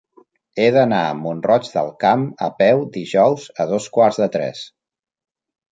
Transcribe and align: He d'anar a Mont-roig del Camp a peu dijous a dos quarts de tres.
He 0.61 0.69
d'anar 0.77 1.01
a 1.09 1.11
Mont-roig 1.19 1.69
del 1.75 1.93
Camp 2.05 2.25
a 2.49 2.49
peu 2.63 2.83
dijous 2.99 3.47
a 3.65 3.71
dos 3.75 3.93
quarts 3.99 4.23
de 4.25 4.31
tres. 4.39 4.69